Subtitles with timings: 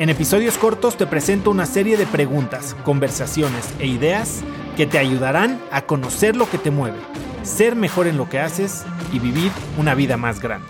[0.00, 4.42] En episodios cortos te presento una serie de preguntas, conversaciones e ideas
[4.74, 6.96] que te ayudarán a conocer lo que te mueve,
[7.42, 10.66] ser mejor en lo que haces y vivir una vida más grande.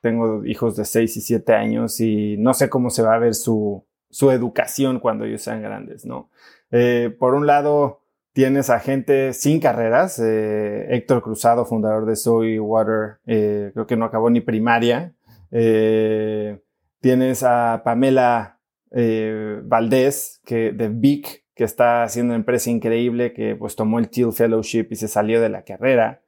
[0.00, 3.34] Tengo hijos de 6 y 7 años y no sé cómo se va a ver
[3.34, 3.84] su,
[4.20, 6.30] educación cuando ellos sean grandes, ¿no?
[6.70, 8.05] Eh, por un lado,
[8.36, 13.96] tienes a gente sin carreras, eh, Héctor Cruzado, fundador de Soy Water, eh, creo que
[13.96, 15.14] no acabó ni primaria.
[17.00, 18.58] tienes a Pamela
[19.64, 24.34] Valdés, que, de Vic, que está haciendo una empresa increíble, que pues tomó el Teal
[24.34, 26.20] Fellowship y se salió de la carrera.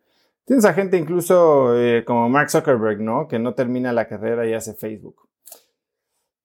[0.47, 3.29] Tienes a gente incluso eh, como Mark Zuckerberg, ¿no?
[3.29, 5.29] Que no termina la carrera y hace Facebook.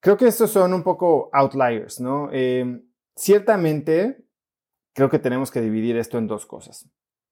[0.02, 2.28] Creo que estos son un poco outliers, ¿no?
[2.34, 2.82] Eh,
[3.16, 4.23] ciertamente,
[4.94, 6.90] creo que tenemos que dividir esto en dos cosas.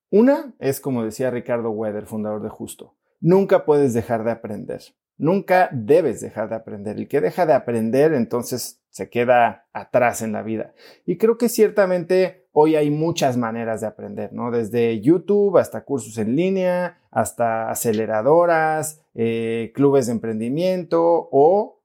[0.10, 4.82] Una es, como decía Ricardo Weather, fundador de Justo, nunca puedes dejar de aprender.
[5.18, 6.98] Nunca debes dejar de aprender.
[6.98, 10.74] El que deja de aprender entonces se queda atrás en la vida.
[11.06, 14.52] Y creo que ciertamente hoy hay muchas maneras de aprender, ¿no?
[14.52, 21.82] Desde YouTube hasta cursos en línea, hasta aceleradoras, eh, clubes de emprendimiento o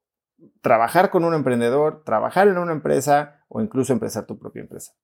[0.63, 4.95] trabajar con un emprendedor, trabajar en una empresa o incluso empezar tu propia empresa.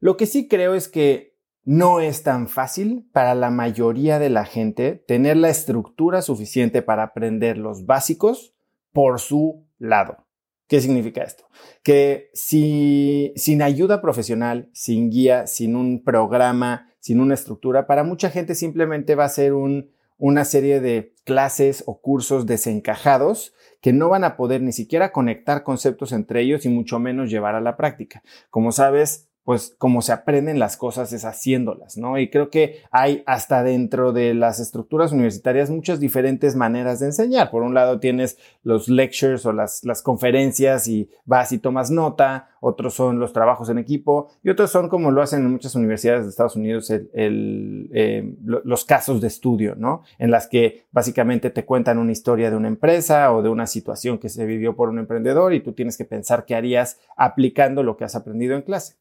[0.00, 4.44] Lo que sí creo es que no es tan fácil para la mayoría de la
[4.44, 8.54] gente tener la estructura suficiente para aprender los básicos
[8.92, 10.26] por su lado.
[10.68, 11.48] ¿Qué significa esto?
[11.82, 18.30] Que si, sin ayuda profesional, sin guía, sin un programa, sin una estructura, para mucha
[18.30, 24.24] gente simplemente va a ser una serie de clases o cursos desencajados que no van
[24.24, 28.22] a poder ni siquiera conectar conceptos entre ellos y mucho menos llevar a la práctica.
[28.50, 32.18] Como sabes, pues como se aprenden las cosas es haciéndolas, ¿no?
[32.18, 37.52] Y creo que hay hasta dentro de las estructuras universitarias muchas diferentes maneras de enseñar.
[37.52, 42.48] Por un lado tienes los lectures o las, las conferencias y vas y tomas nota,
[42.58, 46.24] otros son los trabajos en equipo y otros son como lo hacen en muchas universidades
[46.24, 50.02] de Estados Unidos el, eh, los casos de estudio, ¿no?
[50.18, 54.18] En las que básicamente te cuentan una historia de una empresa o de una situación
[54.18, 57.96] que se vivió por un emprendedor y tú tienes que pensar qué harías aplicando lo
[57.96, 58.96] que has aprendido en clase.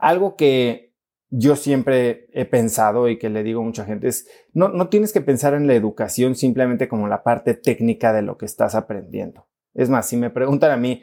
[0.00, 0.94] Algo que
[1.36, 5.12] yo siempre he pensado y que le digo a mucha gente es, no, no tienes
[5.12, 9.46] que pensar en la educación simplemente como la parte técnica de lo que estás aprendiendo.
[9.74, 11.02] Es más, si me preguntan a mí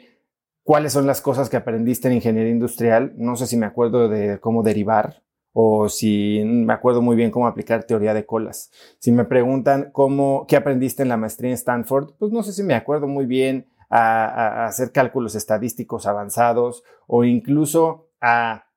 [0.62, 4.38] cuáles son las cosas que aprendiste en ingeniería industrial, no sé si me acuerdo de
[4.40, 5.22] cómo derivar
[5.52, 8.70] o si me acuerdo muy bien cómo aplicar teoría de colas.
[8.98, 12.62] Si me preguntan cómo, qué aprendiste en la maestría en Stanford, pues no sé si
[12.62, 18.70] me acuerdo muy bien a hacer cálculos estadísticos avanzados o incluso a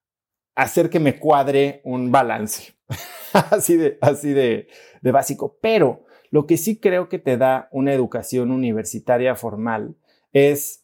[0.56, 2.74] hacer que me cuadre un balance.
[3.34, 4.68] así de, así de,
[5.02, 5.58] de básico.
[5.62, 9.96] Pero lo que sí creo que te da una educación universitaria formal
[10.34, 10.84] es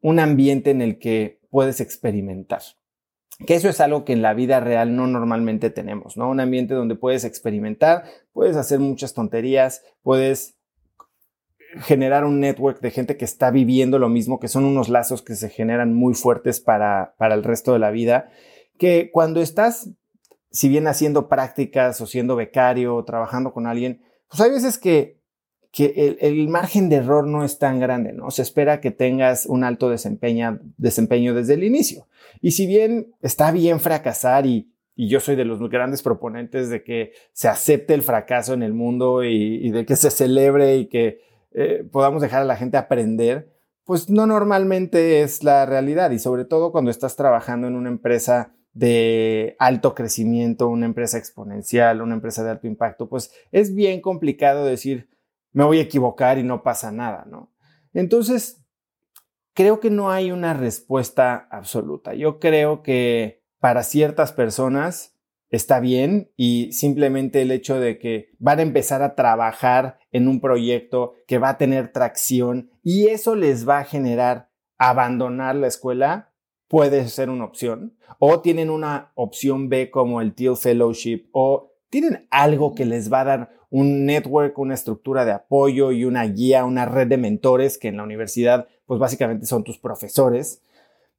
[0.00, 2.62] un ambiente en el que puedes experimentar.
[3.46, 6.28] Que eso es algo que en la vida real no normalmente tenemos, ¿no?
[6.28, 10.56] Un ambiente donde puedes experimentar, puedes hacer muchas tonterías, puedes
[11.80, 15.34] generar un network de gente que está viviendo lo mismo, que son unos lazos que
[15.34, 18.28] se generan muy fuertes para, para el resto de la vida,
[18.78, 19.90] que cuando estás,
[20.50, 25.18] si bien haciendo prácticas o siendo becario o trabajando con alguien, pues hay veces que,
[25.70, 28.30] que el, margen de error no es tan grande, ¿no?
[28.30, 32.06] Se espera que tengas un alto desempeño, desempeño desde el inicio.
[32.40, 36.82] Y si bien está bien fracasar y, y yo soy de los grandes proponentes de
[36.82, 41.31] que se acepte el fracaso en el mundo y de que se celebre y que
[41.54, 43.52] eh, podamos dejar a la gente aprender,
[43.84, 48.54] pues no normalmente es la realidad y sobre todo cuando estás trabajando en una empresa
[48.72, 54.64] de alto crecimiento, una empresa exponencial, una empresa de alto impacto, pues es bien complicado
[54.64, 55.10] decir,
[55.52, 57.52] me voy a equivocar y no pasa nada, ¿no?
[57.92, 58.64] Entonces,
[59.52, 62.14] creo que no hay una respuesta absoluta.
[62.14, 65.14] Yo creo que para ciertas personas
[65.52, 70.40] está bien y simplemente el hecho de que van a empezar a trabajar en un
[70.40, 76.30] proyecto que va a tener tracción y eso les va a generar abandonar la escuela
[76.68, 77.98] puede ser una opción.
[78.18, 83.20] O tienen una opción B como el Teal Fellowship o tienen algo que les va
[83.20, 87.76] a dar un network, una estructura de apoyo y una guía, una red de mentores
[87.76, 90.62] que en la universidad pues básicamente son tus profesores,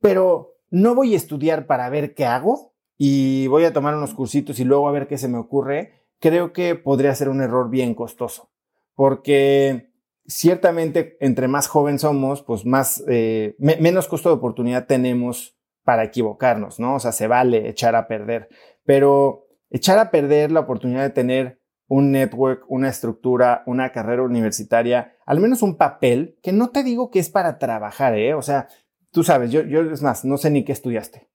[0.02, 4.60] pero no voy a estudiar para ver qué hago y voy a tomar unos cursitos
[4.60, 7.96] y luego a ver qué se me ocurre, creo que podría ser un error bien
[7.96, 8.52] costoso,
[8.96, 9.92] porque
[10.26, 16.80] ciertamente entre más joven somos, pues más, eh, menos costo de oportunidad tenemos para equivocarnos,
[16.80, 16.96] ¿no?
[16.96, 18.48] O sea, se vale echar a perder,
[18.86, 25.18] pero echar a perder la oportunidad de tener un network, una estructura, una carrera universitaria,
[25.26, 28.34] al menos un papel, que no te digo que es para trabajar, ¿eh?
[28.34, 28.68] O sea,
[29.12, 31.30] tú sabes, yo, yo es más, no sé ni qué estudiaste.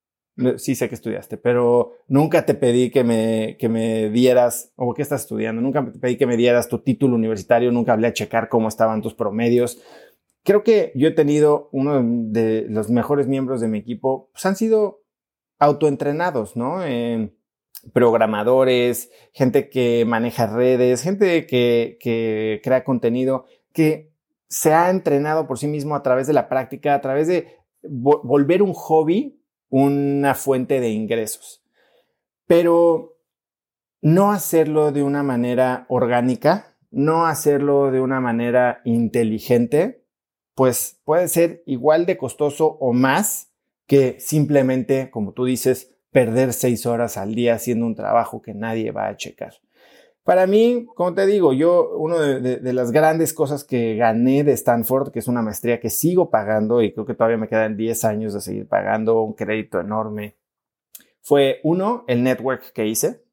[0.57, 5.03] Sí sé que estudiaste, pero nunca te pedí que me, que me dieras, o qué
[5.03, 8.49] estás estudiando, nunca te pedí que me dieras tu título universitario, nunca hablé a checar
[8.49, 9.83] cómo estaban tus promedios.
[10.45, 14.55] Creo que yo he tenido uno de los mejores miembros de mi equipo, pues han
[14.55, 15.03] sido
[15.59, 16.83] autoentrenados, ¿no?
[17.93, 24.13] programadores, gente que maneja redes, gente que, que crea contenido, que
[24.49, 28.63] se ha entrenado por sí mismo a través de la práctica, a través de volver
[28.63, 29.38] un hobby
[29.71, 31.63] una fuente de ingresos.
[32.47, 33.19] Pero
[34.01, 40.05] no hacerlo de una manera orgánica, no hacerlo de una manera inteligente,
[40.55, 43.53] pues puede ser igual de costoso o más
[43.87, 48.91] que simplemente, como tú dices, perder seis horas al día haciendo un trabajo que nadie
[48.91, 49.55] va a checar.
[50.29, 55.11] Para mí, como te digo, yo, una de, las grandes cosas que gané de Stanford,
[55.11, 58.35] que es una maestría que sigo pagando y creo que todavía me quedan 10 años
[58.35, 60.37] de seguir pagando un crédito enorme,
[61.23, 63.25] fue uno, el network que hice.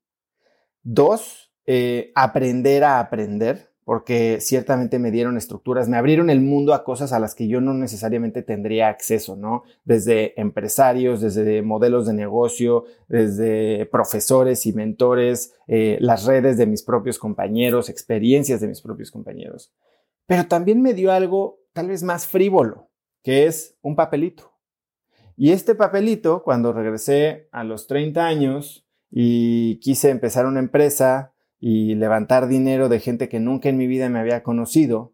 [0.84, 6.84] Dos, eh, aprender a aprender porque ciertamente me dieron estructuras, me abrieron el mundo a
[6.84, 9.64] cosas a las que yo no necesariamente tendría acceso, ¿no?
[9.84, 16.82] Desde empresarios, desde modelos de negocio, desde profesores y mentores, eh, las redes de mis
[16.82, 19.72] propios compañeros, experiencias de mis propios compañeros.
[20.26, 22.90] Pero también me dio algo tal vez más frívolo,
[23.24, 24.52] que es un papelito.
[25.38, 31.96] Y este papelito, cuando regresé a los 30 años y quise empezar una empresa, y
[31.96, 35.14] levantar dinero de gente que nunca en mi vida me había conocido,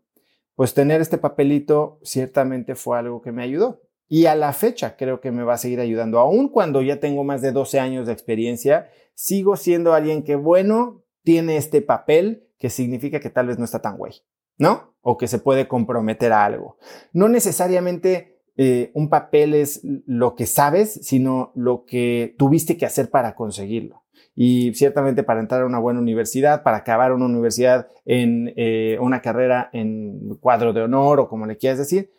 [0.55, 3.81] pues tener este papelito ciertamente fue algo que me ayudó.
[4.07, 6.19] Y a la fecha creo que me va a seguir ayudando.
[6.19, 11.03] Aun cuando ya tengo más de 12 años de experiencia, sigo siendo alguien que, bueno,
[11.23, 14.13] tiene este papel que significa que tal vez no está tan güey,
[14.57, 14.93] ¿no?
[15.01, 16.77] O que se puede comprometer a algo.
[17.13, 23.09] No necesariamente eh, un papel es lo que sabes, sino lo que tuviste que hacer
[23.09, 24.00] para conseguirlo
[24.35, 29.21] y ciertamente para entrar a una buena universidad, para acabar una universidad en eh, una
[29.21, 32.11] carrera en cuadro de honor o como le quieras decir,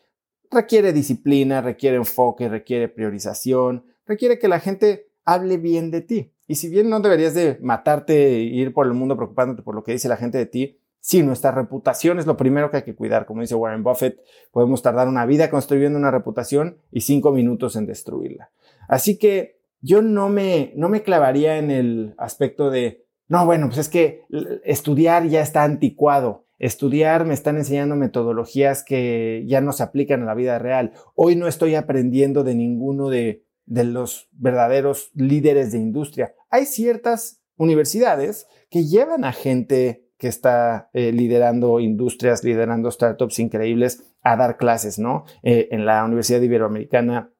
[0.51, 6.33] requiere disciplina, requiere enfoque, requiere priorización, requiere que la gente hable bien de ti.
[6.47, 9.83] Y si bien no deberías de matarte e ir por el mundo preocupándote por lo
[9.83, 12.95] que dice la gente de ti, sí, nuestra reputación es lo primero que hay que
[12.95, 13.27] cuidar.
[13.27, 14.21] Como dice Warren Buffett,
[14.51, 18.51] podemos tardar una vida construyendo una reputación y cinco minutos en destruirla.
[18.89, 23.79] Así que yo no me, no me clavaría en el aspecto de, no, bueno, pues
[23.79, 24.23] es que
[24.64, 26.46] estudiar ya está anticuado.
[26.58, 30.93] Estudiar me están enseñando metodologías que ya no se aplican a la vida real.
[31.17, 36.34] Hoy no estoy aprendiendo de ninguno de, de los verdaderos líderes de industria.
[36.50, 44.14] Hay ciertas universidades que llevan a gente que está eh, liderando industrias, liderando startups increíbles
[44.23, 45.25] a dar clases, ¿no?
[45.43, 47.32] Eh, en la Universidad Iberoamericana,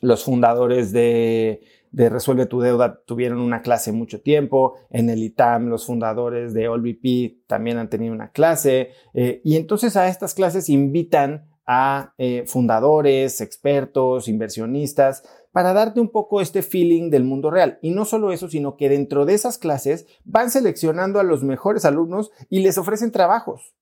[0.00, 5.68] los fundadores de de Resuelve tu deuda tuvieron una clase mucho tiempo, en el ITAM
[5.68, 10.68] los fundadores de AllVP también han tenido una clase eh, y entonces a estas clases
[10.68, 17.78] invitan a eh, fundadores, expertos, inversionistas, para darte un poco este feeling del mundo real.
[17.82, 21.84] Y no solo eso, sino que dentro de esas clases van seleccionando a los mejores
[21.84, 23.74] alumnos y les ofrecen trabajos.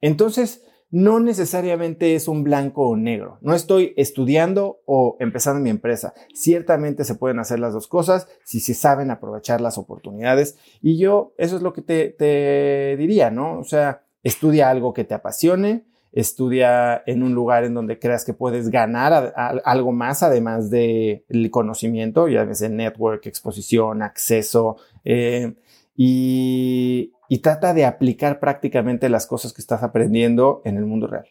[0.00, 3.38] Entonces, no necesariamente es un blanco o negro.
[3.42, 6.14] No estoy estudiando o empezando mi empresa.
[6.34, 10.58] Ciertamente se pueden hacer las dos cosas si se saben aprovechar las oportunidades.
[10.82, 13.58] Y yo, eso es lo que te, diría, ¿no?
[13.58, 18.34] O sea, estudia algo que te apasione, estudia en un lugar en donde creas que
[18.34, 19.32] puedes ganar
[19.64, 24.76] algo más además del conocimiento, ya ves, network, exposición, acceso.
[25.04, 25.54] Eh,
[26.02, 31.26] y, trata de aplicar prácticamente las cosas que estás aprendiendo en el mundo real.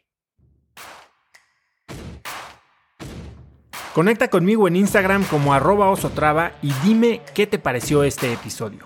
[3.95, 8.85] Conecta conmigo en Instagram como arroba osotrava y dime qué te pareció este episodio.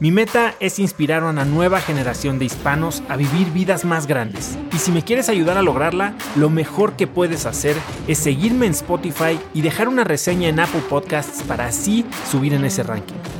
[0.00, 4.58] Mi meta es inspirar a una nueva generación de hispanos a vivir vidas más grandes.
[4.72, 7.76] Y si me quieres ayudar a lograrla, lo mejor que puedes hacer
[8.08, 12.64] es seguirme en Spotify y dejar una reseña en Apple Podcasts para así subir en
[12.64, 13.39] ese ranking.